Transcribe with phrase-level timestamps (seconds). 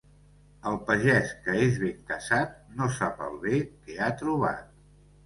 [0.69, 4.73] El pagès que és ben casat no sap el bé que ha trobat.